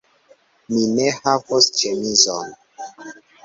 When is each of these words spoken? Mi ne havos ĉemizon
Mi 0.71 0.85
ne 0.93 1.11
havos 1.19 1.69
ĉemizon 1.77 2.53